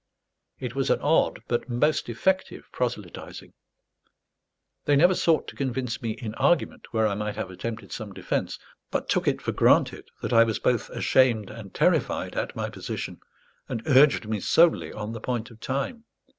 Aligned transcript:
It 0.59 0.73
was 0.73 0.89
an 0.89 0.99
odd 0.99 1.43
but 1.47 1.69
most 1.69 2.09
effective 2.09 2.65
proselytizing. 2.71 3.53
They 4.85 4.95
never 4.95 5.13
sought 5.13 5.47
to 5.49 5.55
convince 5.55 6.01
me 6.01 6.13
in 6.13 6.33
argument, 6.33 6.87
where 6.89 7.05
I 7.05 7.13
might 7.13 7.35
have 7.35 7.51
attempted 7.51 7.91
some 7.91 8.11
defence; 8.11 8.57
but 8.89 9.09
took 9.09 9.27
it 9.27 9.43
for 9.43 9.51
granted 9.51 10.09
that 10.23 10.33
I 10.33 10.43
was 10.43 10.57
both 10.57 10.89
ashamed 10.89 11.51
and 11.51 11.71
terrified 11.71 12.33
at 12.35 12.55
my 12.55 12.67
position, 12.67 13.19
and 13.69 13.83
urged 13.87 14.25
me 14.25 14.39
solely 14.39 14.91
on 14.91 15.11
the 15.11 15.21
point 15.21 15.51
of 15.51 15.59
time. 15.59 16.05